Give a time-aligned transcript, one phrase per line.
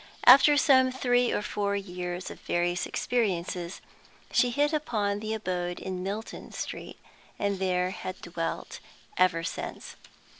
[0.25, 3.81] After some three or four years of various experiences,
[4.31, 6.97] she hit upon the abode in Milton Street,
[7.37, 8.79] and there had dwelt
[9.15, 9.95] ever since.